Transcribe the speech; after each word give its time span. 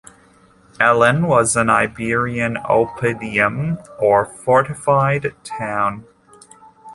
Elne 0.79 1.27
was 1.27 1.55
an 1.55 1.69
Iberian 1.69 2.55
"oppidum" 2.55 3.77
or 3.99 4.25
fortified 4.25 5.35
town. 5.43 6.05